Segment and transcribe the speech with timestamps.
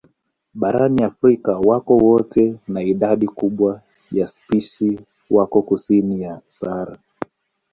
[0.53, 3.81] Barani Afrika wako kote na idadi kubwa
[4.11, 6.97] ya spishi wako kusini ya Sahara.